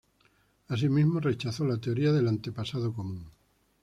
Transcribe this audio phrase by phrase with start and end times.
[0.69, 3.27] Asimismo, rechazó la teoría del antepasado común.